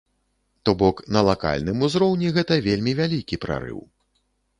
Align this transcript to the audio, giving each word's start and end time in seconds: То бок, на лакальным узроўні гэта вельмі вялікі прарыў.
То 0.67 0.71
бок, 0.79 1.03
на 1.17 1.21
лакальным 1.27 1.83
узроўні 1.87 2.31
гэта 2.37 2.57
вельмі 2.69 2.95
вялікі 3.01 3.39
прарыў. 3.45 3.79